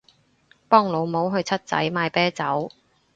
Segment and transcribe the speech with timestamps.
[0.67, 2.71] 幫老母去七仔買啤酒